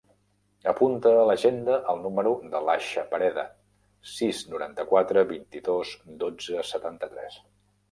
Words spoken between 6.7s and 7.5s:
setanta-tres.